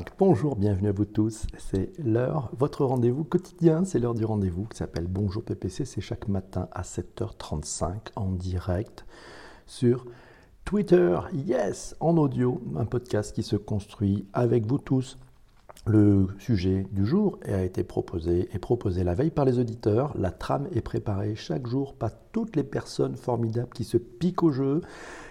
[0.00, 0.06] 7h35.
[0.18, 1.46] Bonjour, bienvenue à vous tous.
[1.58, 5.84] C'est l'heure, votre rendez-vous quotidien, c'est l'heure du rendez-vous qui s'appelle Bonjour PPC.
[5.84, 9.04] C'est chaque matin à 7h35 en direct
[9.66, 10.06] sur
[10.64, 11.18] Twitter.
[11.32, 15.18] Yes, en audio, un podcast qui se construit avec vous tous.
[15.86, 20.16] Le sujet du jour a été proposé et proposé la veille par les auditeurs.
[20.16, 24.52] La trame est préparée chaque jour par toutes les personnes formidables qui se piquent au
[24.52, 24.82] jeu,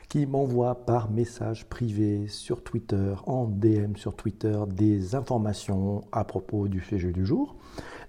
[0.10, 6.68] qui m'envoie par message privé sur Twitter, en DM sur Twitter, des informations à propos
[6.68, 7.56] du sujet du jour.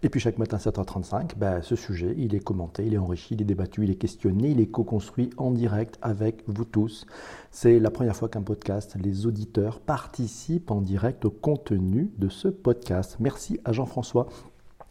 [0.03, 3.43] Et puis chaque matin 7h35, ben, ce sujet, il est commenté, il est enrichi, il
[3.43, 7.05] est débattu, il est questionné, il est co-construit en direct avec vous tous.
[7.51, 12.49] C'est la première fois qu'un podcast, les auditeurs participent en direct au contenu de ce
[12.49, 13.19] podcast.
[13.21, 14.27] Merci à Jean-François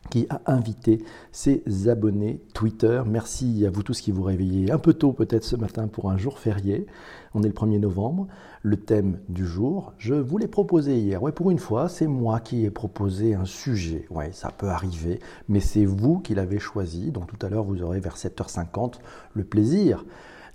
[0.10, 3.02] qui a invité ses abonnés Twitter.
[3.06, 6.18] Merci à vous tous qui vous réveillez un peu tôt peut-être ce matin pour un
[6.18, 6.86] jour férié.
[7.34, 8.28] On est le 1er novembre.
[8.62, 11.24] Le thème du jour, je vous l'ai proposé hier.
[11.24, 14.06] Ouais, pour une fois, c'est moi qui ai proposé un sujet.
[14.10, 17.12] Ouais, ça peut arriver, mais c'est vous qui l'avez choisi.
[17.12, 18.96] Donc tout à l'heure, vous aurez vers 7h50
[19.34, 20.04] le plaisir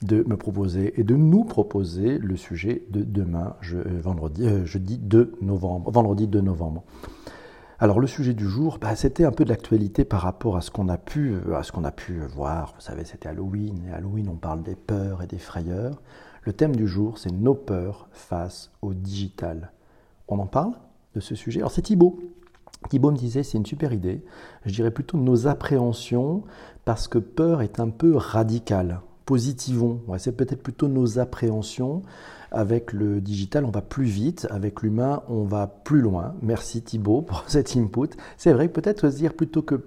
[0.03, 4.03] de me proposer et de nous proposer le sujet de demain, euh,
[4.41, 6.85] euh, jeudi 2 novembre, vendredi 2 novembre.
[7.81, 10.71] Alors le sujet du jour, bah, c'était un peu de l'actualité par rapport à ce
[10.71, 12.73] qu'on a pu, à ce qu'on a pu voir.
[12.77, 16.01] Vous savez, c'était Halloween et Halloween, on parle des peurs et des frayeurs.
[16.43, 19.73] Le thème du jour, c'est nos peurs face au digital.
[20.29, 20.75] On en parle
[21.15, 21.61] de ce sujet?
[21.61, 22.21] Alors c'est Thibaut.
[22.91, 24.23] Thibaut me disait c'est une super idée.
[24.67, 26.45] Je dirais plutôt nos appréhensions
[26.85, 29.01] parce que peur est un peu radical.
[29.27, 30.01] Positivons.
[30.19, 32.03] c'est peut-être plutôt nos appréhensions
[32.55, 34.47] avec le digital, on va plus vite.
[34.51, 36.35] Avec l'humain, on va plus loin.
[36.43, 38.09] Merci Thibaut pour cet input.
[38.37, 39.85] C'est vrai, peut-être se dire plutôt que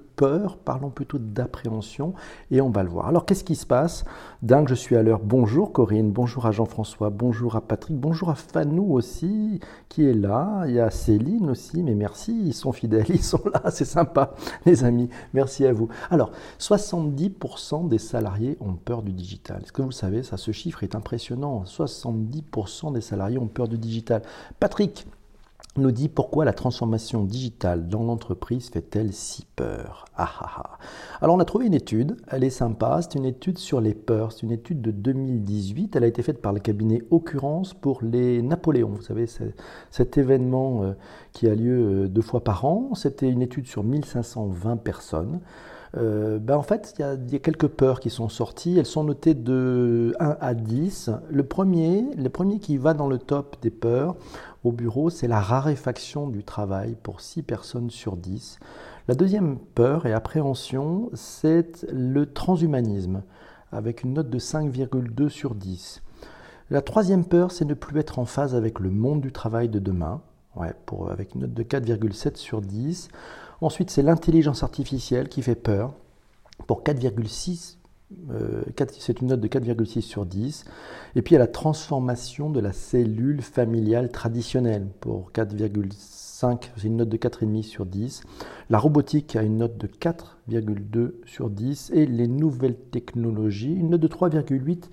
[0.66, 2.14] parlons plutôt d'appréhension
[2.52, 3.08] et on va le voir.
[3.08, 4.04] Alors qu'est-ce qui se passe?
[4.42, 5.20] Dingue, je suis à l'heure.
[5.20, 10.64] Bonjour Corinne, bonjour à Jean-François, bonjour à Patrick, bonjour à Fanou aussi qui est là.
[10.68, 14.34] Il y a Céline aussi, mais merci, ils sont fidèles, ils sont là, c'est sympa
[14.66, 15.10] les amis.
[15.34, 15.90] Merci à vous.
[16.10, 19.62] Alors 70% des salariés ont peur du digital.
[19.64, 21.64] Est-ce que vous savez, ce chiffre est impressionnant.
[21.66, 24.22] 70% des salariés ont peur du digital.
[24.60, 25.06] Patrick,
[25.78, 30.06] nous dit pourquoi la transformation digitale dans l'entreprise fait-elle si peur?
[30.16, 30.78] Ah, ah, ah.
[31.22, 34.32] Alors on a trouvé une étude, elle est sympa, c'est une étude sur les peurs,
[34.32, 38.42] c'est une étude de 2018, elle a été faite par le cabinet Occurrence pour les
[38.42, 39.26] Napoléons, vous savez
[39.92, 40.94] cet événement euh,
[41.34, 45.40] qui a lieu euh, deux fois par an, c'était une étude sur 1520 personnes.
[45.96, 48.78] Euh, ben en fait, il y, a, quelques peurs qui sont sorties.
[48.78, 51.12] Elles sont notées de 1 à 10.
[51.30, 54.16] Le premier, le premier qui va dans le top des peurs
[54.68, 58.60] au bureau, c'est la raréfaction du travail pour 6 personnes sur 10.
[59.08, 63.24] La deuxième peur et appréhension, c'est le transhumanisme,
[63.72, 66.02] avec une note de 5,2 sur 10.
[66.70, 69.80] La troisième peur, c'est ne plus être en phase avec le monde du travail de
[69.80, 70.22] demain,
[71.10, 73.08] avec une note de 4,7 sur 10.
[73.62, 75.94] Ensuite, c'est l'intelligence artificielle qui fait peur
[76.66, 77.78] pour 4,6.
[78.32, 78.64] Euh,
[78.98, 80.66] c'est une note de 4,6 sur 10.
[81.16, 86.88] Et puis il y a la transformation de la cellule familiale traditionnelle pour 4,5, c'est
[86.88, 88.24] une note de 4,5 sur 10.
[88.70, 91.92] La robotique a une note de 4,2 sur 10.
[91.94, 94.86] Et les nouvelles technologies, une note de 3,8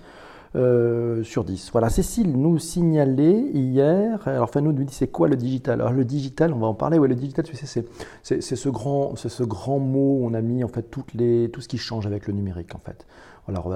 [0.55, 1.69] euh, sur 10.
[1.71, 5.81] Voilà, Cécile nous signalait hier, alors enfin nous dit c'est quoi le digital?
[5.81, 7.85] Alors le digital, on va en parler, ouais, le digital, tu sais,
[8.23, 11.67] c'est, ce, grand, ce grand mot, on a mis en fait toutes les, tout ce
[11.67, 13.05] qui change avec le numérique en fait.
[13.47, 13.71] Alors,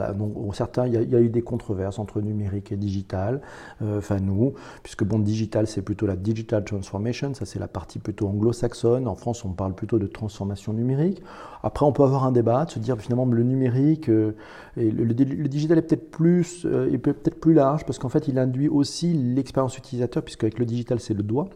[0.53, 3.41] certains, il y, a, eu des controverses entre numérique et digital,
[3.84, 8.00] euh, enfin nous, puisque bon, digital, c'est plutôt la digital transformation, ça c'est la partie
[8.00, 9.07] plutôt anglo-saxonne.
[9.07, 11.22] En France, on parle plutôt de transformation numérique.
[11.62, 14.35] Après, on peut avoir un débat, de se dire finalement le numérique, euh,
[14.75, 18.69] et le, digital est peut-être plus, euh, peut-être plus large, parce qu'en fait, il induit
[18.69, 21.50] aussi l'expérience utilisateur, puisque avec le digital, c'est le doigt.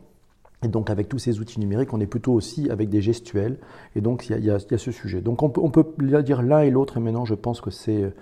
[0.63, 3.57] Et donc avec tous ces outils numériques, on est plutôt aussi avec des gestuels.
[3.95, 5.21] Et donc il y a, ce sujet.
[5.21, 5.85] Donc on peut,
[6.23, 8.13] dire l'un et l'autre, et maintenant je pense que c'est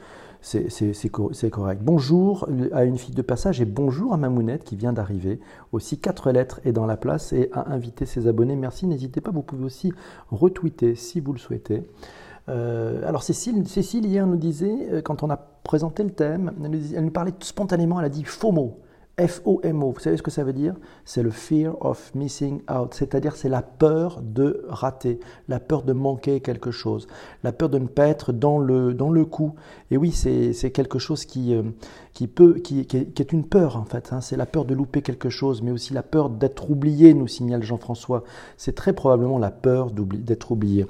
[1.51, 1.81] correct.
[1.83, 5.39] Bonjour à une fille de passage et bonjour à Mamounette qui vient d'arriver.
[5.71, 8.55] Aussi, quatre lettres est dans la place et a invité ses abonnés.
[8.55, 9.93] Merci, n'hésitez pas, vous pouvez aussi
[10.31, 11.83] retweeter si vous le souhaitez.
[12.49, 16.71] Euh, alors Cécile, Cécile, hier nous disait, euh, quand on a présenté le thème, elle
[16.71, 18.79] nous, elle nous parlait spontanément, elle a dit FOMO.
[19.27, 20.75] FOMO, vous savez ce que ça veut dire?
[21.05, 25.93] C'est le fear of missing out, c'est-à-dire c'est la peur de rater, la peur de
[25.93, 27.07] manquer quelque chose,
[27.43, 29.53] la peur de ne pas être dans le, dans le coup.
[29.89, 31.63] Et oui, c'est quelque chose qui, euh,
[32.13, 34.21] qui, peut, qui, qui, est, une peur en fait, hein.
[34.21, 37.63] c'est la peur de louper quelque chose, mais aussi la peur d'être oublié, nous signale
[37.63, 38.23] Jean-François.
[38.57, 40.85] C'est très probablement la peur d'être oublié.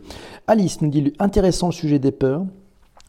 [0.48, 2.46] Alice nous dit, intéressant le sujet des peurs.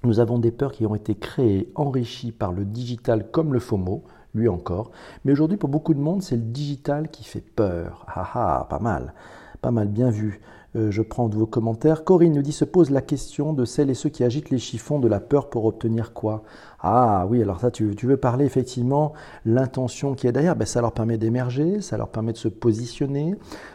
[0.04, 4.02] Nous avons des peurs qui ont été créées, enrichies par le digital comme le FOMO
[4.34, 4.90] lui encore.
[5.25, 8.06] Mais aujourd'hui, pour beaucoup de monde, c'est le digital qui fait peur.
[8.08, 9.14] Ah ah, pas mal,
[9.61, 10.40] pas mal, bien vu.
[10.75, 12.02] Euh, je prends de vos commentaires.
[12.02, 14.99] Corinne nous dit se pose la question de celles et ceux qui agitent les chiffons
[14.99, 16.44] de la peur pour obtenir quoi?
[16.81, 19.12] Ah oui, alors ça, tu, veux parler effectivement
[19.44, 20.56] l'intention qui est derrière.
[20.56, 23.34] Ben, ça leur permet d'émerger, ça leur permet de se positionner.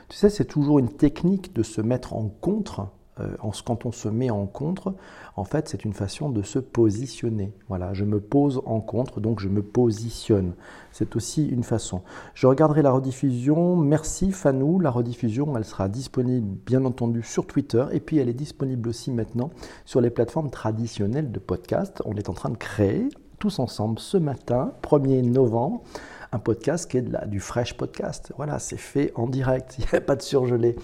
[0.10, 2.88] Tu sais, c'est toujours une technique de se mettre en contre
[3.20, 3.36] euh,
[3.66, 4.94] quand on se met en contre,
[5.36, 7.52] en fait, c'est une façon de se positionner.
[7.70, 10.54] Voilà, je me pose en contre, donc je me positionne.
[10.92, 12.02] C'est aussi une façon.
[12.34, 13.76] Je regarderai la rediffusion.
[13.76, 14.80] Merci Fanou.
[14.80, 17.86] La rediffusion, elle sera disponible, bien entendu, sur Twitter.
[17.92, 19.52] Et puis, elle est disponible aussi maintenant
[19.86, 22.02] sur les plateformes traditionnelles de podcast.
[22.06, 23.10] On est en train de créer,
[23.40, 25.84] tous ensemble, ce matin, 1er novembre,
[26.32, 28.34] un podcast qui est du fresh podcast.
[28.38, 30.76] Voilà, c'est fait en direct, il n'y a pas de surgelé.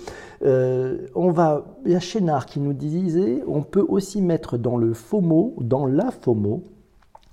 [0.44, 4.78] Euh, on va, il y a Chénard qui nous disait, on peut aussi mettre dans
[4.78, 6.64] le FOMO, dans la FOMO,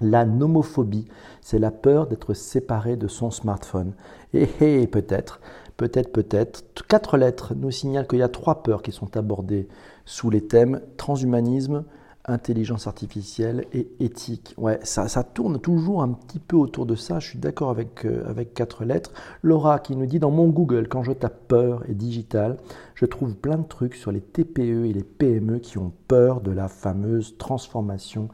[0.00, 1.06] la nomophobie.
[1.40, 3.94] C'est la peur d'être séparé de son smartphone.
[4.32, 5.40] Et peut-être,
[5.76, 6.64] peut-être, peut-être.
[6.88, 9.68] Quatre lettres nous signalent qu'il y a trois peurs qui sont abordées
[10.04, 11.84] sous les thèmes transhumanisme,
[12.26, 14.54] intelligence artificielle et éthique.
[14.58, 17.18] Ouais, ça, ça, tourne toujours un petit peu autour de ça.
[17.18, 19.12] Je suis d'accord avec, euh, avec quatre lettres.
[19.42, 22.58] Laura qui nous dit dans mon Google, quand je tape peur et digital,
[22.94, 26.50] je trouve plein de trucs sur les TPE et les PME qui ont peur de
[26.50, 28.28] la fameuse transformation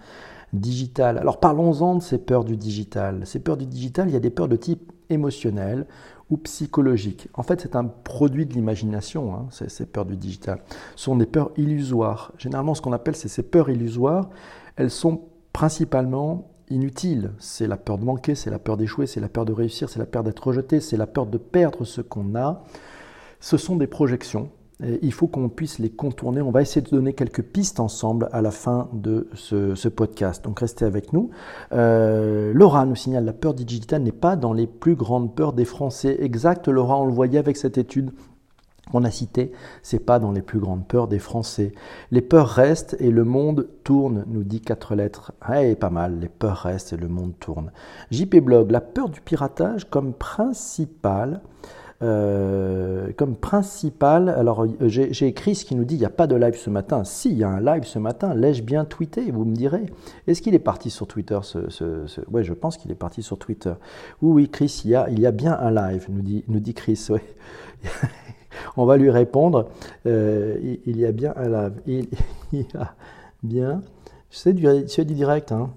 [0.53, 1.19] digitale.
[1.19, 3.27] Alors parlons-en de ces peurs du digital.
[3.27, 5.87] Ces peurs du digital, il y a des peurs de type émotionnel,
[6.31, 7.29] ou psychologique.
[7.35, 10.61] En fait, c'est un produit de l'imagination, hein, ces, peurs du digital.
[10.97, 12.33] Ce sont des peurs illusoires.
[12.37, 14.29] Généralement, ce qu'on appelle ces peurs illusoires,
[14.75, 15.23] elles sont
[15.53, 17.31] principalement inutiles.
[17.39, 20.01] C'est la peur de manquer, c'est la peur d'échouer, c'est la peur de réussir, c'est
[20.01, 22.65] la peur d'être rejeté, c'est la peur de perdre ce qu'on a.
[23.39, 24.51] Ce sont des projections
[24.81, 26.43] il faut qu'on puisse les contourner.
[26.43, 30.45] On va essayer de donner quelques pistes ensemble à la fin de ce, podcast.
[30.45, 31.31] Donc restez avec nous.
[31.73, 35.65] Euh, Laura nous signale la peur digitale n'est pas dans les plus grandes peurs des
[35.65, 36.19] Français.
[36.21, 38.11] Exact, Laura, on le voyait avec cette étude
[38.93, 39.53] qu'on a citée.
[39.83, 41.73] C'est pas dans les plus grandes peurs des Français.
[42.11, 45.33] Les peurs restent et le monde tourne, nous dit quatre lettres.
[45.55, 46.21] Eh, pas mal.
[46.21, 47.73] Les peurs restent et le monde tourne.
[48.11, 51.41] JP Blog, la peur du piratage comme principale
[52.03, 56.37] euh, comme principal, alors euh, j'ai Chris qui nous dit il n'y a pas de
[56.37, 57.05] live ce matin.
[57.05, 59.87] Si, il y a un live ce matin, l'ai-je bien tweeté Vous me direz.
[60.27, 63.73] Est-ce qu'il est parti sur Twitter ce, Ouais, je pense qu'il est parti sur Twitter.
[64.21, 66.61] Oui, oui, Chris, il y a, il y a bien un live, nous dit, nous
[66.61, 67.09] dit Chris.
[68.77, 69.69] On va lui répondre.
[70.07, 71.73] Euh, il, y a bien un live.
[71.87, 72.09] Il,
[72.53, 72.95] y a
[73.43, 73.83] bien.
[74.31, 75.71] C'est du, du direct, hein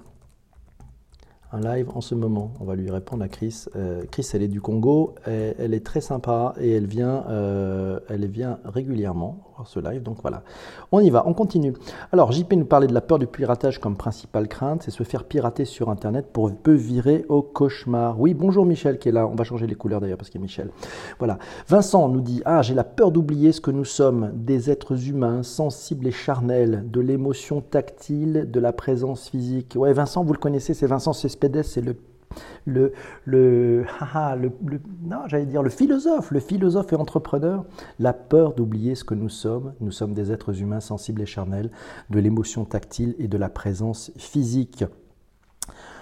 [1.52, 2.54] un live en ce moment.
[2.60, 3.66] On va lui répondre à Chris.
[3.76, 8.28] Euh, Chris, elle est du Congo, elle, est très sympa et elle vient, euh, elle
[8.28, 10.04] vient régulièrement ce live.
[10.04, 10.44] Donc voilà,
[10.92, 11.74] on y va, on continue.
[12.12, 15.24] Alors JP nous parlait de la peur du piratage comme principale crainte, c'est se faire
[15.24, 18.20] pirater sur Internet pour peu virer au cauchemar.
[18.20, 19.28] Oui, bonjour Michel qui est là.
[19.28, 20.70] On va changer les couleurs d'ailleurs parce qu'il y a Michel.
[21.18, 21.38] Voilà.
[21.68, 25.44] Vincent nous dit ah j'ai la peur d'oublier ce que nous sommes, des êtres humains
[25.44, 29.74] sensibles et charnels, de l'émotion tactile, de la présence physique.
[29.76, 31.30] Ouais, Vincent, vous le connaissez, c'est Vincent c'est
[31.64, 31.96] c'est le
[32.66, 32.94] le,
[33.26, 33.86] le,
[34.36, 37.66] le, non, j'allais dire le philosophe, le philosophe et entrepreneur,
[38.00, 39.74] la peur d'oublier ce que nous sommes.
[39.80, 41.72] Nous sommes des êtres humains sensibles et charnels,
[42.10, 44.86] de l'émotion tactile et de la présence physique.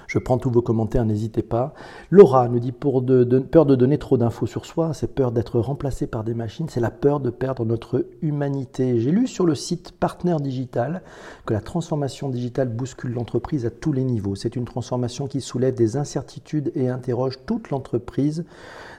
[0.07, 1.73] Je prends tous vos commentaires, n'hésitez pas.
[2.11, 3.05] Laura nous dit pour
[3.51, 6.79] peur de donner trop d'infos sur soi, c'est peur d'être remplacé par des machines, c'est
[6.79, 8.99] la peur de perdre notre humanité.
[8.99, 11.01] J'ai lu sur le site Partner Digital
[11.45, 14.35] que la transformation digitale bouscule l'entreprise à tous les niveaux.
[14.35, 18.45] C'est une transformation qui soulève des incertitudes et interroge toute l'entreprise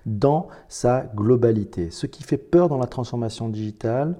[0.04, 1.90] dans sa globalité.
[1.90, 4.16] Ce qui fait peur dans la transformation digitale,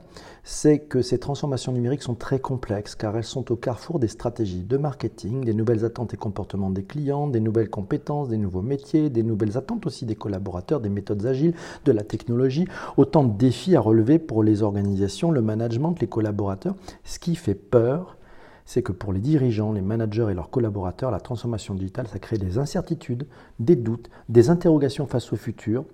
[0.51, 4.65] c'est que ces transformations numériques sont très complexes car elles sont au carrefour des stratégies
[4.65, 9.11] de marketing, des nouvelles attentes et comportements des clients, des nouvelles compétences, des nouveaux métiers,
[9.11, 11.53] des nouvelles attentes aussi des collaborateurs, des méthodes agiles,
[11.85, 16.77] de la technologie, autant de défis à relever pour les organisations, le management, les collaborateurs.
[17.05, 18.17] Ce qui fait peur,
[18.65, 22.39] c'est que pour les dirigeants, les managers et leurs collaborateurs, la transformation digitale, ça crée
[22.39, 23.27] des incertitudes,
[23.61, 25.85] des doutes, des interrogations face au futur,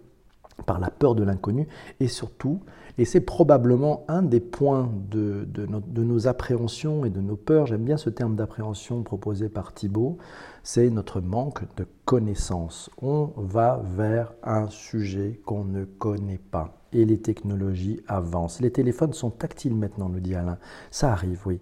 [0.66, 1.68] par la peur de l'inconnu
[2.00, 2.61] et surtout
[2.96, 5.49] et c'est probablement un des points de,
[5.96, 10.18] nos appréhensions et de nos peurs, j'aime bien ce terme d'appréhension proposé par Thibault,
[10.62, 12.90] c'est notre manque de connaissances.
[13.02, 16.78] On va vers un sujet qu'on ne connaît pas.
[16.92, 18.61] Et les technologies avancent.
[18.61, 20.58] Les téléphones sont tactiles maintenant, nous dit Alain.
[20.92, 21.58] Ça arrive, oui.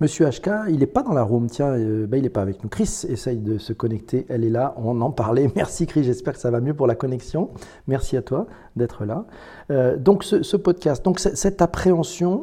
[0.00, 2.70] Monsieur HK, il n'est pas dans la room, tiens, ben, il n'est pas avec nous.
[2.70, 5.50] Chris essaye de se connecter, elle est là, on en parlait.
[5.56, 7.50] Merci Chris, j'espère que ça va mieux pour la connexion.
[7.86, 9.26] Merci à toi d'être là.
[9.70, 12.40] Euh, donc ce, podcast, donc cette appréhension,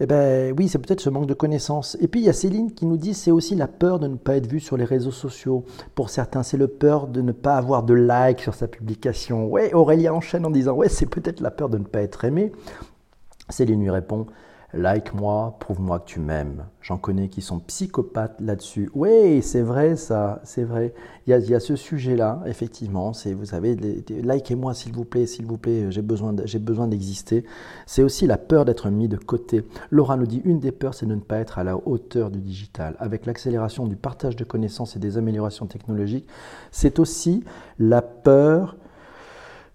[0.00, 1.96] eh ben oui, c'est peut-être ce manque de connaissances.
[2.02, 4.16] Et puis il y a Céline qui nous dit c'est aussi la peur de ne
[4.16, 5.64] pas être vu sur les réseaux sociaux.
[5.94, 9.46] Pour certains, c'est le peur de ne pas avoir de like sur sa publication.
[9.48, 12.52] Ouais, Aurélia enchaîne en disant ouais, c'est peut-être la peur de ne pas être aimé.
[13.48, 14.26] Céline lui répond
[14.72, 16.64] Like-moi, prouve-moi que tu m'aimes.
[16.80, 18.88] J'en connais qui sont psychopathes là-dessus.
[18.94, 20.94] Oui, c'est vrai ça, c'est vrai.
[21.26, 23.12] Il y a, ce sujet-là, effectivement.
[23.12, 27.44] C'est, vous savez, likez-moi s'il vous plaît, s'il vous plaît, j'ai besoin, j'ai besoin d'exister.
[27.86, 29.64] C'est aussi la peur d'être mis de côté.
[29.90, 32.40] Laura nous dit une des peurs, c'est de ne pas être à la hauteur du
[32.40, 32.94] digital.
[33.00, 36.28] Avec l'accélération du partage de connaissances et des améliorations technologiques,
[36.70, 37.42] c'est aussi
[37.78, 38.76] la peur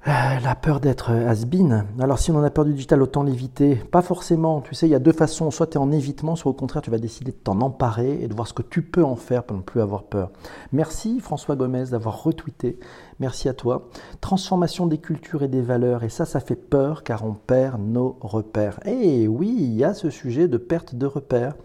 [0.06, 1.86] la peur d'être has-been.
[2.00, 3.76] Alors si on en a peur du digital, autant l'éviter.
[3.76, 5.50] Pas forcément, tu sais, il y a deux façons.
[5.50, 8.28] Soit tu es en évitement, soit au contraire, tu vas décider de t'en emparer et
[8.28, 10.32] de voir ce que tu peux en faire pour ne plus avoir peur.
[10.72, 12.80] Merci François Gomez d'avoir retweeté.
[13.20, 13.90] Merci à toi.
[14.22, 16.04] Transformation des cultures et des valeurs.
[16.04, 18.80] Et ça, ça fait peur car on perd nos repères.
[18.86, 21.56] Et oui, il y a ce sujet de perte de repères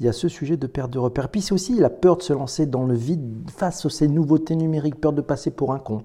[0.00, 1.28] il y a ce sujet de perte de repères.
[1.28, 4.56] Puis c'est aussi la peur de se lancer dans le vide face à ces nouveautés
[4.56, 6.02] numériques, peur de passer pour un con.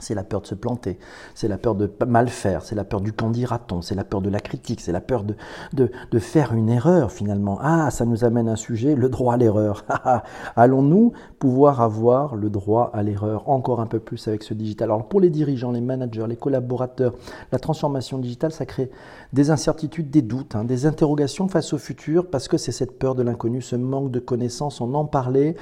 [0.00, 0.98] C'est la peur de se planter,
[1.36, 4.28] c'est la peur de mal faire, c'est la peur du candidaton, c'est la peur de
[4.28, 5.36] la critique, c'est la peur de,
[5.72, 7.58] de, faire une erreur finalement.
[7.62, 9.84] Ah, ça nous amène un sujet, le droit à l'erreur.
[10.56, 14.90] Allons-nous pouvoir avoir le droit à l'erreur encore un peu plus avec ce digital?
[14.90, 17.14] Alors pour les dirigeants, les managers, les collaborateurs,
[17.52, 18.90] la transformation digitale, ça crée
[19.32, 23.14] des incertitudes, des doutes, hein, des interrogations face au futur parce que c'est cette peur
[23.14, 25.54] de l'inconnu, ce manque de connaissances, on en parlait.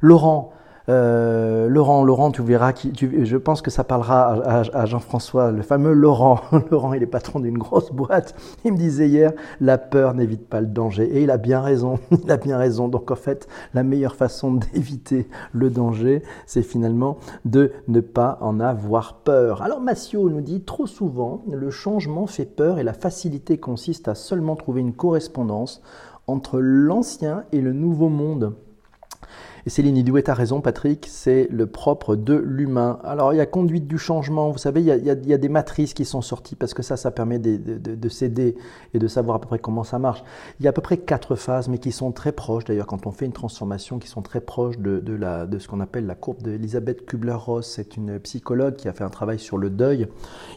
[0.00, 0.52] Laurent,
[0.88, 6.40] euh, Laurent, Laurent, tu verras, je pense que ça parlera à, Jean-François, le fameux Laurent.
[6.70, 8.34] Laurent, il est patron d'une grosse boîte.
[8.64, 11.04] Il me disait hier, la peur n'évite pas le danger.
[11.04, 11.98] Et il a bien raison.
[12.24, 12.88] Il a bien raison.
[12.88, 18.60] Donc en fait, la meilleure façon d'éviter le danger, c'est finalement de ne pas en
[18.60, 19.62] avoir peur.
[19.62, 24.14] Alors Massio nous dit, trop souvent, le changement fait peur et la facilité consiste à
[24.14, 25.82] seulement trouver une correspondance
[26.26, 28.54] entre l'ancien et le nouveau monde.
[29.64, 32.98] Et Céline Idouet a raison, Patrick, c'est le propre de l'humain.
[33.04, 36.04] Alors il y a conduite du changement, vous savez, il y, a, des matrices qui
[36.04, 38.56] sont sorties parce que ça, ça permet de, de, s'aider
[38.92, 40.24] et de savoir à peu près comment ça marche.
[40.58, 43.06] Il y a à peu près quatre phases, mais qui sont très proches, d'ailleurs, quand
[43.06, 45.00] on fait une transformation, qui sont très proches de,
[45.58, 47.72] ce qu'on appelle la courbe d'Elisabeth Kubler-Ross.
[47.76, 50.08] C'est une psychologue qui a fait un travail sur le deuil.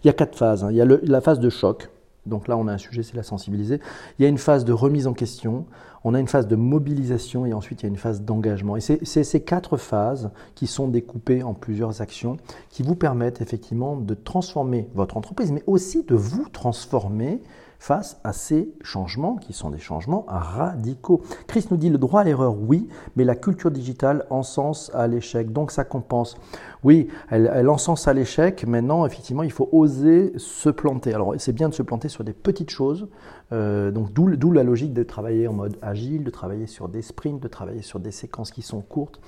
[0.03, 0.63] Il y a quatre phases.
[0.63, 0.69] Hein.
[0.71, 1.89] Il y a la phase de choc,
[2.25, 3.79] donc là, on a un sujet, c'est la sensibiliser.
[4.17, 5.65] Il y a une phase de remise en question,
[6.05, 8.77] on a une phase de mobilisation et ensuite il y a une phase d'engagement.
[8.77, 12.37] Et c'est ces quatre phases qui sont découpées en plusieurs actions
[12.69, 17.41] qui vous permettent effectivement de transformer votre entreprise, mais aussi de vous transformer
[17.79, 21.21] face à ces changements qui sont des changements radicaux.
[21.47, 25.51] Chris nous dit le droit à l'erreur, oui, mais la culture digitale encense à l'échec.
[25.51, 26.37] Donc ça compense.
[26.83, 28.65] Oui, elle, elle encense à l'échec.
[28.65, 31.13] Maintenant, effectivement, il faut oser se planter.
[31.13, 33.07] Alors c'est bien de se planter sur des petites choses.
[33.51, 37.41] Euh, donc d'où la logique de travailler en mode agile, de travailler sur des sprints,
[37.41, 39.19] de travailler sur des séquences qui sont courtes.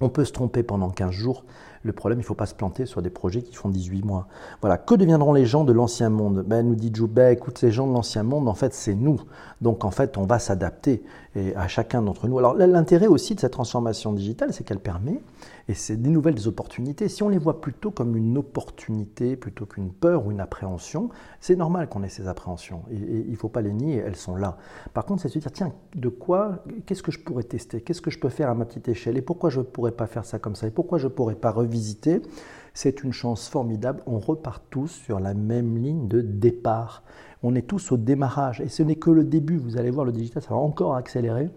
[0.00, 1.44] On peut se tromper pendant 15 jours.
[1.82, 4.28] Le problème, il ne faut pas se planter sur des projets qui font 18 mois.
[4.60, 4.78] Voilà.
[4.78, 6.44] Que deviendront les gens de l'ancien monde?
[6.46, 9.20] Ben, Nous dit Joubert, ben, écoute, ces gens de l'ancien monde, en fait, c'est nous.
[9.60, 11.02] Donc, en fait, on va s'adapter
[11.56, 12.38] à chacun d'entre nous.
[12.38, 15.20] Alors, l'intérêt aussi de cette transformation digitale, c'est qu'elle permet
[15.68, 17.08] et c'est des nouvelles opportunités.
[17.08, 21.08] Si on les voit plutôt comme une opportunité plutôt qu'une peur ou une appréhension,
[21.40, 22.82] c'est normal qu'on ait ces appréhensions.
[22.90, 24.58] Et, il ne faut pas les nier, elles sont là.
[24.92, 27.80] Par contre, c'est se dire, tiens, de quoi, qu'est-ce que je pourrais tester?
[27.80, 29.16] Qu'est-ce que je peux faire à ma petite échelle?
[29.16, 30.66] Et pourquoi je ne pourrais pas faire ça comme ça?
[30.66, 32.20] Et pourquoi je ne pourrais pas revisiter
[32.74, 34.02] c'est une chance formidable.
[34.06, 37.02] On repart tous sur la même ligne de départ.
[37.42, 38.60] On est tous au démarrage.
[38.60, 39.56] Et ce n'est que le début.
[39.56, 41.50] Vous allez voir, le digital, ça va encore accélérer.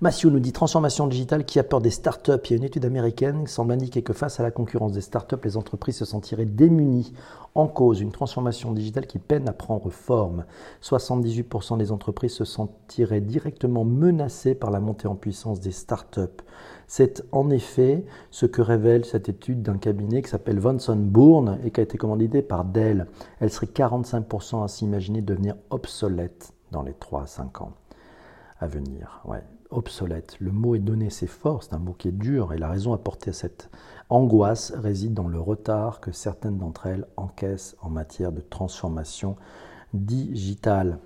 [0.00, 2.32] Mathieu nous dit transformation digitale qui a peur des startups.
[2.44, 5.00] Il y a une étude américaine qui semble indiquer que face à la concurrence des
[5.00, 7.12] startups, les entreprises se sentiraient démunies.
[7.54, 10.44] En cause, une transformation digitale qui peine à prendre forme.
[10.82, 16.42] 78% des entreprises se sentiraient directement menacées par la montée en puissance des startups.
[16.86, 21.70] C'est en effet ce que révèle cette étude d'un cabinet qui s'appelle Vanson Bourne et
[21.70, 23.06] qui a été commanditée par Dell.
[23.40, 27.72] Elle serait 45% à s'imaginer devenir obsolète dans les 3 à 5 ans
[28.60, 29.22] à venir.
[29.70, 30.36] Obsolète.
[30.40, 32.92] Le mot est donné, c'est fort, c'est un mot qui est dur, et la raison
[32.92, 33.70] apportée à cette
[34.08, 39.36] angoisse réside dans le retard que certaines d'entre elles encaissent en matière de transformation
[39.94, 40.98] digitale.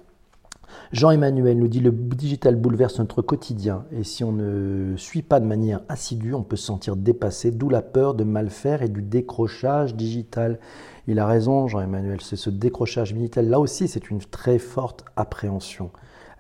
[0.93, 5.45] Jean-Emmanuel nous dit le digital bouleverse notre quotidien et si on ne suit pas de
[5.45, 9.03] manière assidue, on peut se sentir dépassé, d'où la peur de mal faire et du
[9.03, 10.59] décrochage digital.
[11.07, 13.47] Il a raison, Jean-Emmanuel, c'est ce décrochage digital.
[13.47, 15.91] Là aussi, c'est une très forte appréhension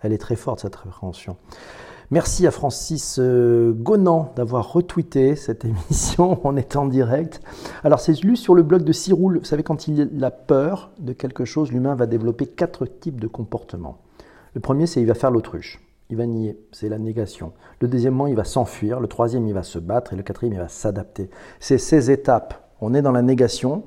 [0.05, 1.39] Elle est très forte, cette référention.
[2.11, 7.41] Merci à Francis euh, Gonan d'avoir retweeté cette émission en étant direct.
[7.83, 9.39] Alors, c'est lu sur le blog de Ciroul.
[9.39, 13.27] Vous savez, quand il a peur de quelque chose, l'humain va développer quatre types de
[13.27, 14.03] comportements.
[14.53, 15.81] Le premier, c'est il va faire l'autruche.
[16.11, 17.55] Il va nier, c'est la négation.
[17.81, 19.01] Le deuxièmement, il va s'enfuir.
[19.01, 20.13] Le troisième, il va se battre.
[20.13, 21.31] Et le quatrième, il va s'adapter.
[21.61, 22.71] C'est ces étapes.
[22.83, 23.85] On est dans la négation,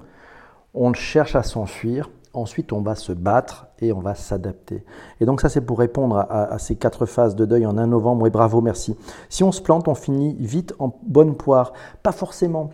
[0.74, 4.84] on cherche à s'enfuir, ensuite on va se battre et on va s'adapter.
[5.20, 8.28] Et donc ça c'est pour répondre à, ces quatre phases de deuil en un novembre
[8.28, 8.96] et bravo, merci.
[9.30, 11.74] Si on se plante, on finit vite en bonne poire.
[12.04, 12.70] Pas forcément.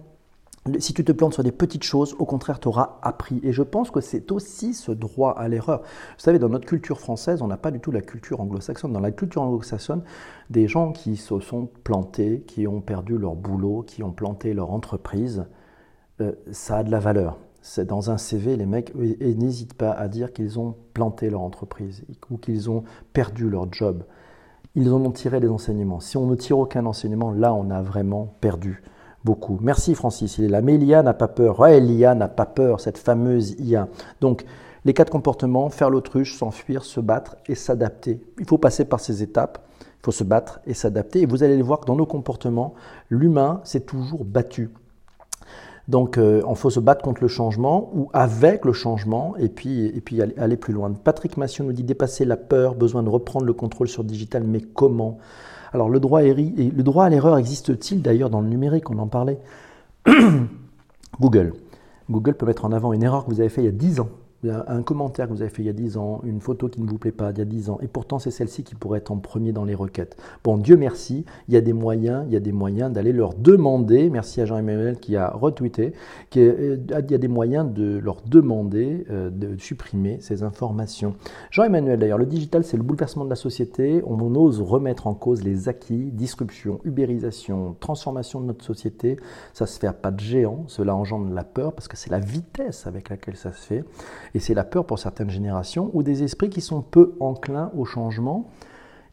[0.80, 3.42] Si tu te plantes sur des petites choses, au contraire, tu auras appris.
[3.44, 5.82] Et je pense que c'est aussi ce droit à l'erreur.
[5.82, 8.94] Vous savez, dans notre culture française, on n'a pas du tout la culture anglo-saxonne.
[8.94, 10.04] Dans la culture anglo-saxonne,
[10.50, 14.72] des gens qui se sont plantés, qui ont perdu leur boulot, qui ont planté leur
[14.72, 15.46] entreprise,
[16.22, 20.10] euh, ça a de la valeur c'est dans un CV, les mecs n'hésitent pas à
[20.10, 24.04] dire qu'ils ont planté leur entreprise ou qu'ils ont perdu leur job.
[24.76, 26.02] Ils en ont tiré des enseignements.
[26.02, 28.84] Si on ne tire aucun enseignement, là, on a vraiment perdu
[29.24, 29.60] beaucoup.
[29.62, 30.62] Merci Francis, il est là.
[30.62, 31.62] Mais l'IA n'a pas peur.
[31.62, 33.88] Ouais, l'IA n'a pas peur, cette fameuse IA.
[34.20, 34.44] Donc,
[34.84, 38.22] les quatre comportements, faire l'autruche, s'enfuir, se battre et s'adapter.
[38.40, 39.66] Il faut passer par ces étapes.
[39.80, 41.22] Il faut se battre et s'adapter.
[41.22, 42.74] Et vous allez le voir que dans nos comportements,
[43.10, 44.70] l'humain s'est toujours battu.
[45.88, 49.86] Donc, euh, on faut se battre contre le changement ou avec le changement et puis,
[49.86, 50.92] et puis aller, plus loin.
[50.92, 54.44] Patrick Massion nous dit dépasser la peur, besoin de reprendre le contrôle sur le digital,
[54.44, 55.18] mais comment?
[55.74, 58.90] Alors, le droit, le droit à l'erreur existe-t-il d'ailleurs dans le numérique?
[58.90, 59.40] On en parlait.
[61.20, 61.54] Google.
[62.10, 64.00] Google peut mettre en avant une erreur que vous avez faite il y a 10
[64.00, 64.10] ans
[64.50, 66.88] un commentaire que vous avez fait il y a 10 ans, une photo qui ne
[66.88, 69.12] vous plaît pas il y a 10 ans, et pourtant c'est celle-ci qui pourrait être
[69.12, 70.18] en premier dans les requêtes.
[70.44, 73.34] Bon, Dieu merci, il y a des moyens, il y a des moyens d'aller leur
[73.34, 75.94] demander, merci à Jean-Emmanuel qui a retweeté,
[76.38, 81.16] euh, il y a des moyens de leur demander euh, de supprimer ces informations.
[81.52, 85.44] Jean-Emmanuel d'ailleurs, le digital c'est le bouleversement de la société, on ose remettre en cause
[85.44, 89.18] les acquis, disruption, ubérisation, transformation de notre société,
[89.54, 92.20] ça se fait à pas de géant, cela engendre la peur parce que c'est la
[92.20, 93.84] vitesse avec laquelle ça se fait.
[94.34, 97.86] Et c'est la peur pour certaines générations ou des esprits qui sont peu enclins au
[97.86, 98.50] changement.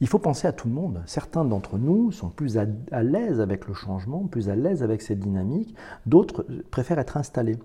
[0.00, 1.02] Il faut penser à tout le monde.
[1.04, 5.20] Certains d'entre nous sont plus à, l'aise avec le changement, plus à l'aise avec cette
[5.20, 5.74] dynamique.
[6.06, 7.58] D'autres préfèrent être installés.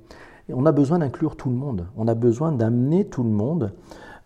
[0.49, 1.87] Et on a besoin d'inclure tout le monde.
[1.95, 3.73] On a besoin d'amener tout le monde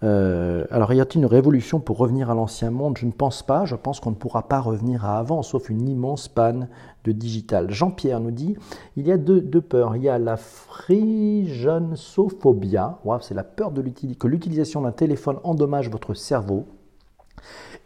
[0.02, 2.98] euh, alors, y a-t-il une révolution pour revenir à l'ancien monde?
[2.98, 3.66] Je ne pense pas.
[3.66, 6.70] Je pense qu'on ne pourra pas revenir à avant, sauf une immense panne
[7.04, 7.70] de digital.
[7.70, 8.56] Jean-Pierre nous dit
[8.96, 9.96] il y a deux, peurs.
[9.96, 16.68] Il y a la frigensophobia, c'est la peur que l'utilisation d'un téléphone endommage votre cerveau.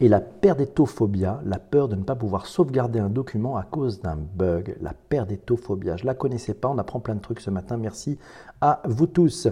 [0.03, 4.17] Et la perdétophobia, la peur de ne pas pouvoir sauvegarder un document à cause d'un
[4.17, 4.75] bug.
[4.81, 7.77] La perdétophobia, je ne la connaissais pas, on apprend plein de trucs ce matin.
[7.77, 8.19] Merci
[8.59, 9.47] à vous tous.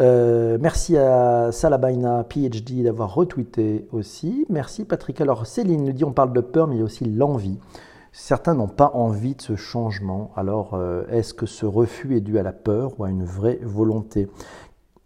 [0.00, 4.46] Euh, merci à Salabaina PhD d'avoir retweeté aussi.
[4.48, 5.20] Merci Patrick.
[5.20, 7.58] Alors Céline nous dit on parle de peur, mais il y a aussi l'envie.
[8.12, 10.30] Certains n'ont pas envie de ce changement.
[10.36, 13.58] Alors euh, est-ce que ce refus est dû à la peur ou à une vraie
[13.60, 14.28] volonté?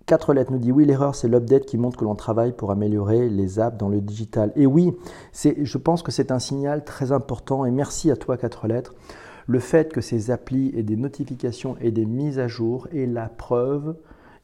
[0.06, 3.30] Quatre lettres nous dit oui, l'erreur c'est l'update qui montre que l'on travaille pour améliorer
[3.30, 4.52] les apps dans le digital.
[4.54, 4.92] Et oui,
[5.32, 8.94] je pense que c'est un signal très important et merci à toi quatre lettres.
[9.46, 13.30] Le fait que ces applis aient des notifications et des mises à jour est la
[13.30, 13.96] preuve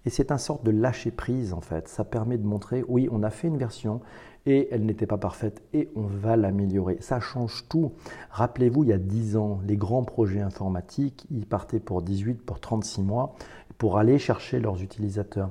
[0.07, 1.89] et c'est un sorte de lâcher prise en fait.
[1.89, 4.01] Ça permet de montrer, oui, on a fait une version
[4.47, 6.97] et elle n'était pas parfaite et on va l'améliorer.
[7.01, 7.93] Ça change tout.
[8.31, 12.61] Rappelez-vous, il y a 10 ans, les grands projets informatiques, ils partaient pour 18, pour
[12.61, 13.35] 36 mois
[13.81, 15.49] pour aller chercher leurs utilisateurs.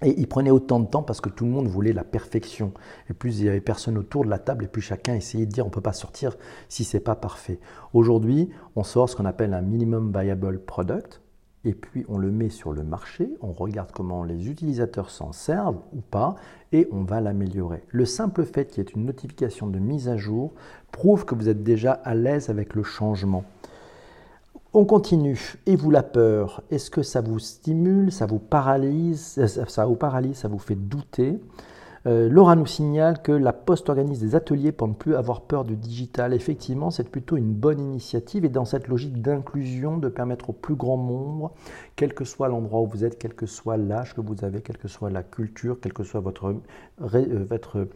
[0.00, 2.72] Et ils prenaient autant de temps parce que tout le monde voulait la perfection.
[3.10, 5.52] Et plus il y avait personne autour de la table, et plus chacun essayait de
[5.52, 6.38] dire on ne peut pas sortir
[6.70, 7.60] si c'est pas parfait.
[7.92, 11.20] Aujourd'hui, on sort ce qu'on appelle un minimum viable product
[11.66, 15.82] et puis on le met sur le marché, on regarde comment les utilisateurs s'en servent
[15.92, 16.36] ou pas,
[16.72, 17.84] et on va l'améliorer.
[17.88, 20.54] Le simple fait qu'il y ait une notification de mise à jour
[20.92, 23.44] prouve que vous êtes déjà à l'aise avec le changement.
[24.72, 25.56] On continue.
[25.66, 30.36] Et vous la peur Est-ce que ça vous stimule, ça vous paralyse, ça vous paralyse,
[30.36, 31.40] ça vous fait douter?
[32.06, 35.64] Euh, Laura nous signale que la Poste organise des ateliers pour ne plus avoir peur
[35.64, 36.32] du digital.
[36.32, 40.76] Effectivement, c'est plutôt une bonne initiative et dans cette logique d'inclusion, de permettre au plus
[40.76, 41.52] grand nombre,
[41.96, 44.78] quel que soit l'endroit où vous êtes, quel que soit l'âge que vous avez, quelle
[44.78, 46.54] que soit la culture, quel que soit votre,
[47.14, 47.86] euh,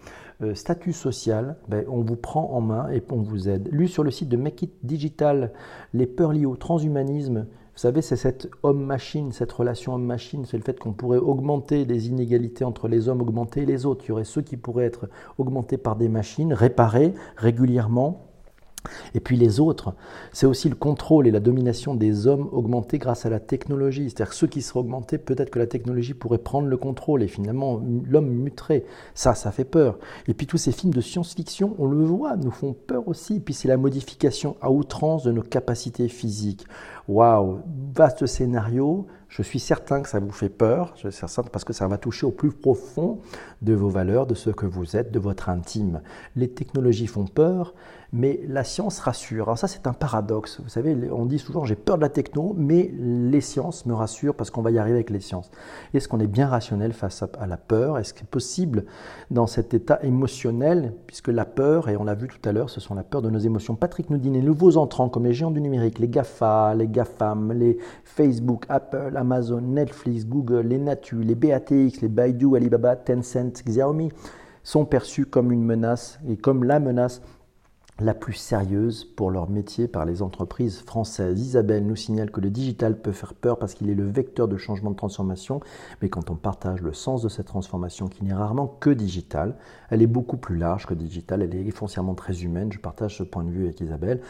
[0.42, 3.68] euh, statut social, ben, on vous prend en main et on vous aide.
[3.72, 5.52] Lu sur le site de Make It Digital,
[5.94, 10.62] les peurs liées au transhumanisme vous savez, c'est cette homme-machine, cette relation homme-machine, c'est le
[10.62, 14.04] fait qu'on pourrait augmenter les inégalités entre les hommes augmentés et les autres.
[14.04, 15.08] Il y aurait ceux qui pourraient être
[15.38, 18.33] augmentés par des machines, réparés régulièrement,
[19.14, 19.94] Et puis les autres,
[20.32, 24.10] c'est aussi le contrôle et la domination des hommes augmentés grâce à la technologie.
[24.10, 27.80] C'est-à-dire ceux qui seraient augmentés, peut-être que la technologie pourrait prendre le contrôle et finalement
[28.08, 28.84] l'homme muterait.
[29.14, 29.98] Ça, ça fait peur.
[30.28, 33.36] Et puis tous ces films de science-fiction, on le voit, nous font peur aussi.
[33.36, 36.66] Et puis c'est la modification à outrance de nos capacités physiques.
[37.08, 37.60] Waouh,
[37.94, 39.06] vaste scénario.
[39.28, 41.98] Je suis certain que ça vous fait peur, je suis certain parce que ça va
[41.98, 43.18] toucher au plus profond
[43.62, 46.02] de vos valeurs, de ce que vous êtes, de votre intime.
[46.36, 47.74] Les technologies font peur,
[48.14, 49.48] mais la science rassure.
[49.48, 50.60] Alors ça, c'est un paradoxe.
[50.62, 54.36] Vous savez, on dit souvent j'ai peur de la techno, mais les sciences me rassurent
[54.36, 55.50] parce qu'on va y arriver avec les sciences.
[55.94, 57.98] Est-ce qu'on est bien rationnel face à la peur?
[57.98, 58.84] Est-ce qu'il est possible
[59.32, 62.80] dans cet état émotionnel, puisque la peur, et on l'a vu tout à l'heure, ce
[62.80, 63.74] sont la peur de nos émotions.
[63.74, 67.52] Patrick nous dit les nouveaux entrants comme les géants du numérique, les GAFA, les GAFAM,
[67.52, 74.10] les Facebook, Apple, Amazon, Netflix, Google, les Natu, les BATX, les Baidu, Alibaba, Tencent, Xiaomi
[74.62, 77.20] sont perçus comme une menace et comme la menace
[78.00, 81.40] la plus sérieuse pour leur métier par les entreprises françaises.
[81.40, 84.56] Isabelle nous signale que le digital peut faire peur parce qu'il est le vecteur de
[84.56, 85.60] changement de transformation,
[86.02, 89.54] mais quand on partage le sens de cette transformation qui n'est rarement que digitale,
[89.90, 93.22] elle est beaucoup plus large que digitale, elle est foncièrement très humaine, je partage ce
[93.22, 94.20] point de vue avec Isabelle.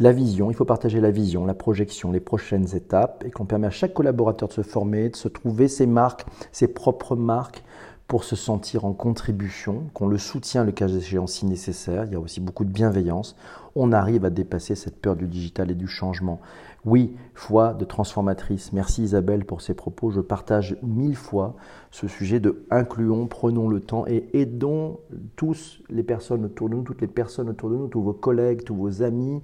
[0.00, 3.68] La vision, il faut partager la vision, la projection, les prochaines étapes, et qu'on permet
[3.68, 7.62] à chaque collaborateur de se former, de se trouver ses marques, ses propres marques,
[8.06, 12.04] pour se sentir en contribution, qu'on le soutient le cas échéant si nécessaire.
[12.04, 13.36] Il y a aussi beaucoup de bienveillance.
[13.74, 16.40] On arrive à dépasser cette peur du digital et du changement.
[16.84, 18.72] Oui, foi de transformatrice.
[18.72, 20.10] Merci Isabelle pour ces propos.
[20.10, 21.54] Je partage mille fois
[21.90, 24.98] ce sujet de incluons, prenons le temps et aidons
[25.36, 28.64] tous les personnes autour de nous, toutes les personnes autour de nous, tous vos collègues,
[28.64, 29.42] tous vos amis,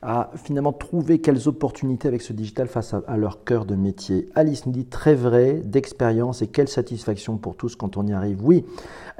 [0.00, 4.28] à finalement trouver quelles opportunités avec ce digital face à, leur cœur de métier.
[4.34, 8.44] Alice nous dit très vrai, d'expérience et quelle satisfaction pour tous quand on y arrive.
[8.44, 8.64] Oui,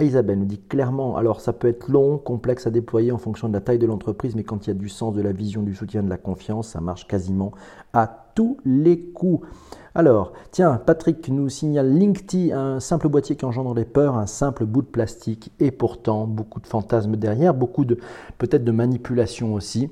[0.01, 3.55] Isabelle nous dit clairement, alors ça peut être long, complexe à déployer en fonction de
[3.55, 5.75] la taille de l'entreprise, mais quand il y a du sens, de la vision, du
[5.75, 7.53] soutien, de la confiance, ça marche quasiment
[7.93, 9.49] à tous les coups.
[9.97, 14.65] Alors, tiens, Patrick nous signale LinkedIn, un simple boîtier qui engendre les peurs, un simple
[14.65, 17.99] bout de plastique, et pourtant beaucoup de fantasmes derrière, beaucoup de
[18.39, 19.91] peut-être de manipulation aussi.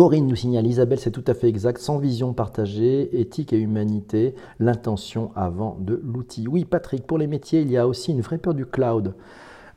[0.00, 4.34] Corinne nous signale, Isabelle, c'est tout à fait exact, sans vision partagée, éthique et humanité,
[4.58, 6.48] l'intention avant de l'outil.
[6.48, 9.12] Oui, Patrick, pour les métiers, il y a aussi une vraie peur du cloud.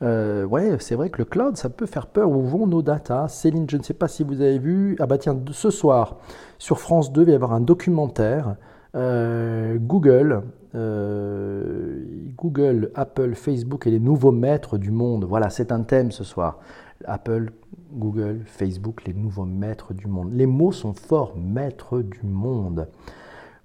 [0.00, 2.30] Euh, ouais, c'est vrai que le cloud, ça peut faire peur.
[2.30, 4.96] Où vont nos datas Céline, je ne sais pas si vous avez vu.
[4.98, 6.16] Ah bah tiens, ce soir,
[6.56, 8.56] sur France 2, il va y avoir un documentaire.
[8.94, 10.42] Euh, Google,
[10.74, 12.04] euh,
[12.36, 15.24] Google, Apple, Facebook et les nouveaux maîtres du monde.
[15.24, 16.58] Voilà, c'est un thème ce soir.
[17.06, 17.52] Apple,
[17.92, 20.32] Google, Facebook, les nouveaux maîtres du monde.
[20.32, 22.88] Les mots sont forts, maîtres du monde.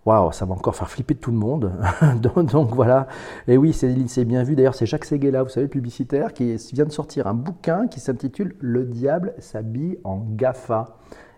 [0.06, 1.72] Waouh, ça va encore faire flipper tout le monde.
[2.22, 3.08] donc, voilà.
[3.48, 4.56] Et oui, c'est bien vu.
[4.56, 8.56] D'ailleurs, c'est Jacques Seguela, vous savez, publicitaire, qui vient de sortir un bouquin qui s'intitule
[8.60, 10.98] Le diable s'habille en GAFA.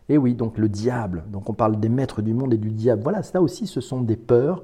[0.09, 1.23] Et oui, donc le diable.
[1.31, 3.01] Donc on parle des maîtres du monde et du diable.
[3.01, 4.63] Voilà, ça aussi, ce sont des peurs.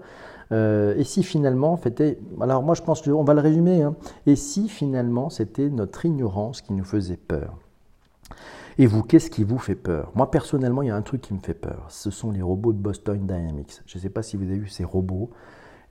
[0.52, 3.96] Euh, et si finalement, c'était, alors moi je pense qu'on va le résumer, hein.
[4.26, 7.58] et si finalement c'était notre ignorance qui nous faisait peur?
[8.80, 10.12] Et vous, qu'est-ce qui vous fait peur?
[10.14, 11.88] Moi, personnellement, il y a un truc qui me fait peur.
[11.90, 13.82] Ce sont les robots de Boston Dynamics.
[13.88, 15.32] Je ne sais pas si vous avez vu ces robots.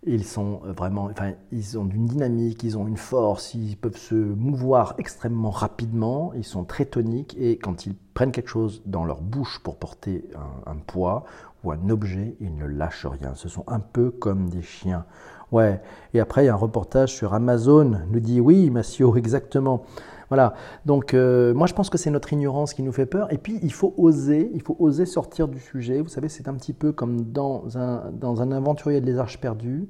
[0.04, 4.14] Ils sont vraiment, enfin, ils ont une dynamique, ils ont une force, ils peuvent se
[4.14, 9.20] mouvoir extrêmement rapidement, ils sont très toniques et quand ils prennent quelque chose dans leur
[9.20, 10.30] bouche pour porter
[10.64, 11.24] un poids
[11.64, 13.34] ou un objet, ils ne lâchent rien.
[13.34, 15.04] Ce sont un peu comme des chiens.
[15.52, 15.80] Ouais.
[16.14, 19.84] Et après, il y a un reportage sur Amazon, nous dit oui, Massio, exactement.
[20.28, 20.54] Voilà.
[20.84, 23.32] Donc, euh, moi, je pense que c'est notre ignorance qui nous fait peur.
[23.32, 26.00] Et puis, il faut oser, il faut oser sortir du sujet.
[26.00, 29.40] Vous savez, c'est un petit peu comme dans un, dans un aventurier de les arches
[29.40, 29.88] perdues.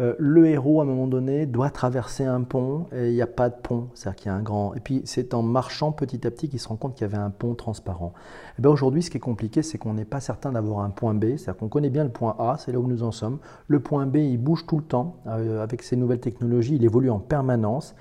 [0.00, 3.26] Euh, le héros, à un moment donné, doit traverser un pont et il n'y a
[3.26, 4.74] pas de pont, c'est-à-dire qu'il y a un grand.
[4.74, 7.22] Et puis c'est en marchant petit à petit qu'il se rend compte qu'il y avait
[7.22, 8.12] un pont transparent.
[8.14, 10.90] Et eh bien aujourd'hui, ce qui est compliqué, c'est qu'on n'est pas certain d'avoir un
[10.90, 13.38] point B, c'est-à-dire qu'on connaît bien le point A, c'est là où nous en sommes.
[13.66, 17.10] Le point B, il bouge tout le temps euh, avec ces nouvelles technologies, il évolue
[17.10, 17.96] en permanence.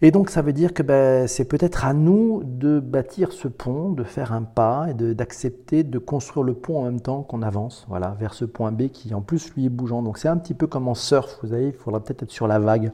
[0.00, 3.90] Et donc ça veut dire que ben, c'est peut-être à nous de bâtir ce pont,
[3.90, 7.84] de faire un pas et d'accepter de, construire le pont en même temps qu'on avance
[7.88, 10.02] voilà, vers ce point B qui en plus lui est bougeant.
[10.02, 12.46] Donc c'est un petit peu comme en surf, vous savez, il faudra peut-être être sur
[12.46, 12.92] la vague.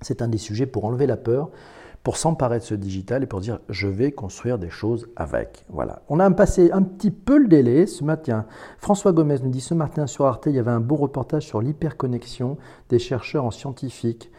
[0.00, 1.50] C'est un des sujets pour enlever la peur,
[2.02, 5.66] pour s'emparer de ce digital et pour dire je vais construire des choses avec.
[5.68, 6.00] Voilà.
[6.08, 8.46] On a passé un petit peu le délai ce matin.
[8.78, 11.60] François Gomez nous dit ce matin sur Arte, il y avait un beau reportage sur
[11.60, 12.56] l'hyperconnexion
[12.88, 14.30] des chercheurs en scientifique.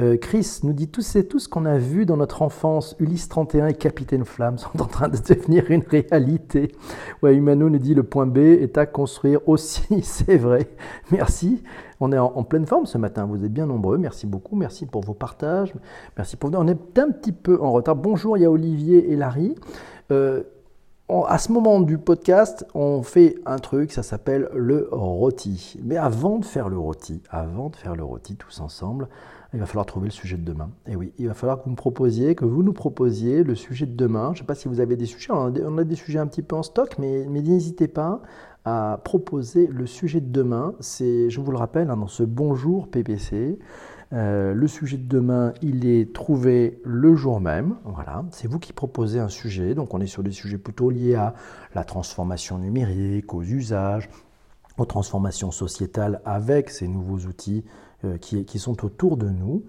[0.00, 2.96] Euh, Chris nous dit tout, c'est tout ce qu'on a vu dans notre enfance.
[2.98, 6.72] Ulysse 31 et Capitaine Flamme sont en train de devenir une réalité.
[7.22, 10.68] Ouais, Humano nous dit le point B est à construire aussi, c'est vrai.
[11.10, 11.62] Merci.
[12.00, 13.26] On est en, pleine forme ce matin.
[13.26, 13.96] Vous êtes bien nombreux.
[13.96, 14.56] Merci beaucoup.
[14.56, 15.72] Merci pour vos partages.
[16.16, 17.94] Merci pour On est un petit peu en retard.
[17.94, 19.54] Bonjour, il y a Olivier et Larry.
[20.10, 20.42] Euh,
[21.28, 25.78] à ce moment du podcast, on fait un truc, ça s'appelle le rôti.
[25.84, 29.08] Mais avant de faire le rôti, avant de faire le rôti tous ensemble,
[29.54, 30.70] il va falloir trouver le sujet de demain.
[30.86, 33.86] Et oui, il va falloir que vous me proposiez, que vous nous proposiez le sujet
[33.86, 34.28] de demain.
[34.28, 36.42] Je ne sais pas si vous avez des sujets, on a des, sujets un petit
[36.42, 38.22] peu en stock, mais, n'hésitez pas
[38.64, 40.74] à proposer le sujet de demain.
[40.80, 43.58] C'est, je vous le rappelle, hein, dans ce bonjour PPC.
[44.14, 47.76] Euh, le sujet de demain, il est trouvé le jour même.
[47.84, 49.74] Voilà, c'est vous qui proposez un sujet.
[49.74, 51.34] Donc, on est sur des sujets plutôt liés à
[51.74, 54.08] la transformation numérique, aux usages,
[54.78, 57.64] aux transformations sociétales avec ces nouveaux outils
[58.20, 59.64] qui, qui, sont autour de nous.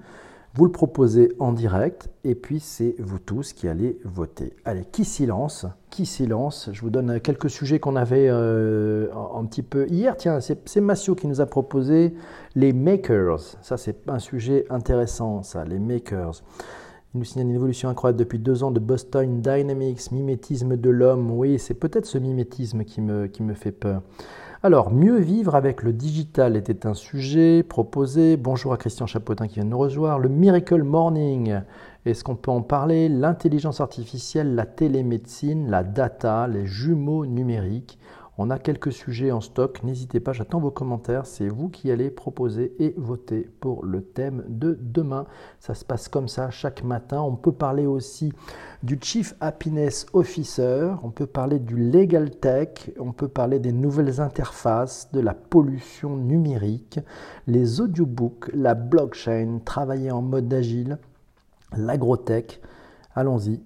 [0.56, 4.54] Vous le proposez en direct et puis c'est vous tous qui allez voter.
[4.66, 6.70] Allez, qui silence Qui silence?
[6.72, 10.16] Je vous donne quelques sujets qu'on avait euh, un petit peu hier.
[10.16, 12.14] Tiens, c'est Massio qui nous a proposé
[12.54, 13.40] les makers.
[13.64, 16.44] Ça, c'est un sujet intéressant, ça, les makers.
[17.16, 21.32] Il nous signale une évolution incroyable depuis deux ans de Boston Dynamics, mimétisme de l'homme.
[21.32, 24.04] Oui, c'est peut-être ce mimétisme qui me, qui me fait peur.
[24.66, 28.38] Alors, mieux vivre avec le digital était un sujet proposé.
[28.38, 30.20] Bonjour à Christian Chapotin qui vient de nous rejoindre.
[30.20, 31.60] Le Miracle Morning,
[32.06, 33.10] est-ce qu'on peut en parler?
[33.10, 38.00] L'intelligence artificielle, la télémédecine, la data, les jumeaux numériques.
[38.40, 42.10] On a quelques sujets en stock, n'hésitez pas, j'attends vos commentaires, c'est vous qui allez
[42.10, 45.28] proposer et voter pour le thème de demain.
[45.60, 47.22] Ça se passe comme ça chaque matin.
[47.22, 48.34] On peut parler aussi
[48.82, 54.20] du Chief Happiness Officer, on peut parler du Legal Tech, on peut parler des nouvelles
[54.20, 57.00] interfaces, de la pollution numérique,
[57.46, 60.98] les audiobooks, la blockchain, travailler en mode agile,
[61.78, 62.62] l'agrotech.
[63.14, 63.62] Allons-y,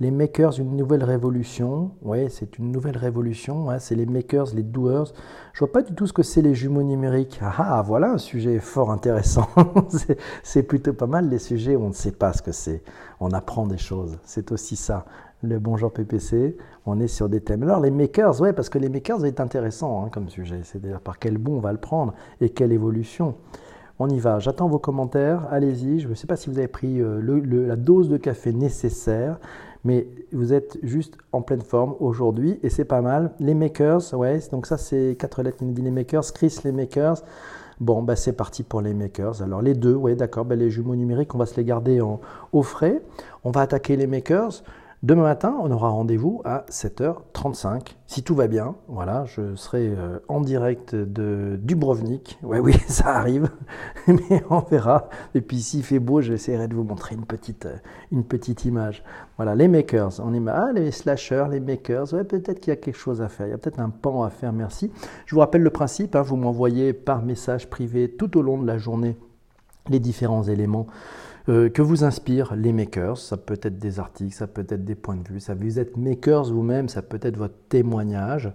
[0.00, 1.92] les makers, une nouvelle révolution.
[2.02, 3.68] Oui, c'est une nouvelle révolution.
[3.78, 5.12] c'est les makers, les doers.
[5.52, 7.38] Je vois pas du tout ce que c'est les jumeaux numériques.
[7.40, 9.48] Ah, ah voilà un sujet fort intéressant.
[10.42, 12.82] c'est plutôt pas mal les sujets où on ne sait pas ce que c'est.
[13.20, 14.18] On apprend des choses.
[14.24, 15.04] C'est aussi ça.
[15.44, 17.62] Le bonjour PPC, on est sur des thèmes.
[17.62, 20.60] Alors les makers, ouais, parce que les makers est intéressant hein, comme sujet.
[20.64, 23.36] C'est-à-dire par quel bon on va le prendre et quelle évolution.
[24.00, 24.40] On y va.
[24.40, 25.46] J'attends vos commentaires.
[25.52, 26.00] Allez-y.
[26.00, 29.38] Je ne sais pas si vous avez pris euh, la dose de café nécessaire
[29.84, 33.32] mais vous êtes juste en pleine forme aujourd'hui et c'est pas mal.
[33.38, 37.22] Les makers, ouais, donc ça c'est quatre lettres qui dit les makers, Chris les makers.
[37.80, 39.42] Bon, bah c'est parti pour les makers.
[39.42, 42.20] Alors les deux, ouais, d'accord, bah, les jumeaux numériques, on va se les garder en,
[42.52, 43.02] au frais.
[43.42, 44.62] On va attaquer les makers.
[45.04, 47.94] Demain matin, on aura rendez-vous à 7h35.
[48.06, 52.38] Si tout va bien, voilà, je serai euh, en direct de Dubrovnik.
[52.42, 53.50] Ouais, oui, ça arrive,
[54.08, 55.10] mais on verra.
[55.34, 57.76] Et puis s'il fait beau, j'essaierai de vous montrer une petite, euh,
[58.12, 59.04] une petite image.
[59.36, 60.20] Voilà, les makers.
[60.20, 62.06] On est ah, les slashers, les makers.
[62.26, 63.46] Peut-être qu'il y a quelque chose à faire.
[63.46, 64.54] Il y a peut-être un pan à faire.
[64.54, 64.90] Merci.
[65.26, 66.16] Je vous rappelle le principe.
[66.16, 69.18] Hein, vous m'envoyez par message privé tout au long de la journée
[69.90, 70.86] les différents éléments
[71.48, 73.18] euh, que vous inspirent les makers?
[73.18, 75.40] Ça peut être des articles, ça peut être des points de vue.
[75.40, 78.52] Ça, vous êtes makers vous-même, ça peut être votre témoignage.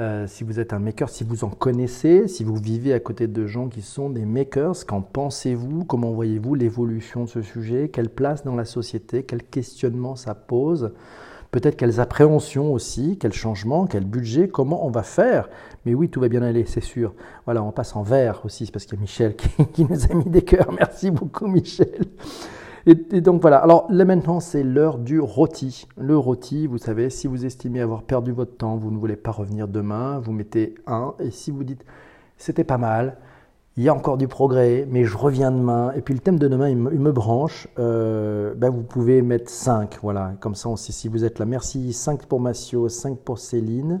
[0.00, 3.28] Euh, si vous êtes un maker, si vous en connaissez, si vous vivez à côté
[3.28, 5.84] de gens qui sont des makers, qu'en pensez-vous?
[5.84, 7.90] Comment voyez-vous l'évolution de ce sujet?
[7.90, 9.22] Quelle place dans la société?
[9.22, 10.92] Quel questionnement ça pose?
[11.54, 15.48] Peut-être quelles appréhensions aussi, quels changements, quel budget, comment on va faire.
[15.86, 17.14] Mais oui, tout va bien aller, c'est sûr.
[17.44, 19.36] Voilà, on passe en vert aussi, parce qu'il y a Michel
[19.72, 20.72] qui, nous a mis des cœurs.
[20.76, 22.06] Merci beaucoup, Michel.
[22.86, 25.86] Et, donc voilà, alors là maintenant c'est l'heure du rôti.
[25.96, 29.30] Le rôti, vous savez, si vous estimez avoir perdu votre temps, vous ne voulez pas
[29.30, 31.14] revenir demain, vous mettez un.
[31.20, 31.84] Et si vous dites
[32.36, 33.16] c'était pas mal,
[33.76, 35.92] il y a encore du progrès, mais je reviens demain.
[35.96, 37.66] Et puis le thème de demain, il me, branche.
[37.78, 39.98] Euh, ben vous pouvez mettre 5.
[40.00, 41.44] Voilà, comme ça on sait si vous êtes là.
[41.44, 41.92] Merci.
[41.92, 44.00] 5 pour Massio, 5 pour Céline.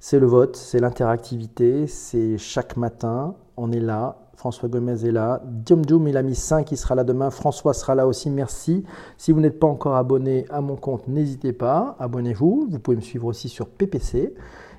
[0.00, 3.36] C'est le vote, c'est l'interactivité, c'est chaque matin.
[3.56, 4.18] On est là.
[4.36, 5.40] François Gomez est là.
[5.46, 7.30] Diom Dioum, il a mis 5, il sera là demain.
[7.30, 8.84] François sera là aussi, merci.
[9.16, 12.66] Si vous n'êtes pas encore abonné à mon compte, n'hésitez pas, abonnez-vous.
[12.70, 14.34] Vous pouvez me suivre aussi sur PPC.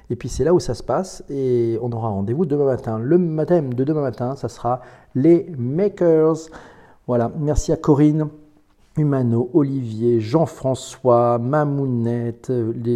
[0.09, 2.99] Et puis c'est là où ça se passe et on aura rendez-vous demain matin.
[2.99, 4.81] Le thème de demain matin, ça sera
[5.15, 6.37] les makers.
[7.07, 8.29] Voilà, merci à Corinne,
[8.97, 12.51] Humano, Olivier, Jean-François, Mamounette,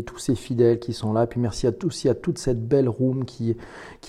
[0.06, 1.28] tous ces fidèles qui sont là.
[1.28, 3.56] Puis merci à tous et à toute cette belle room qui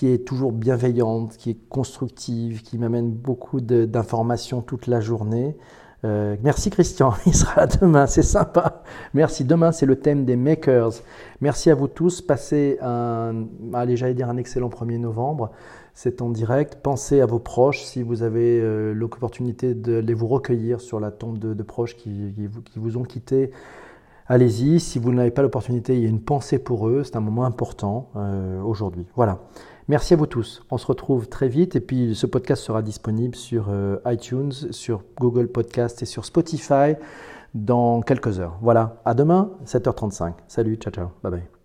[0.03, 5.57] est toujours bienveillante, qui est constructive, qui m'amène beaucoup d'informations toute la journée.
[6.03, 8.81] Euh, merci Christian, il sera là demain, c'est sympa.
[9.13, 10.93] Merci, demain c'est le thème des makers.
[11.41, 15.51] Merci à vous tous, passez un, allez j'allais dire un excellent 1er novembre,
[15.93, 16.79] c'est en direct.
[16.81, 21.11] Pensez à vos proches si vous avez euh, l'opportunité de les vous recueillir sur la
[21.11, 23.51] tombe de, proches qui, qui, vous, ont quitté.
[24.27, 27.21] Allez-y, si vous n'avez pas l'opportunité, il y a une pensée pour eux, c'est un
[27.21, 29.05] moment important euh, aujourd'hui.
[29.15, 29.39] Voilà.
[29.91, 30.63] Merci à vous tous.
[30.71, 35.03] On se retrouve très vite et puis ce podcast sera disponible sur euh, iTunes, sur
[35.19, 36.95] Google Podcast et sur Spotify.
[37.53, 38.57] dans quelques heures.
[38.61, 40.35] Voilà, à demain, 7h35.
[40.47, 41.60] Salut, ciao, ciao, bye bye.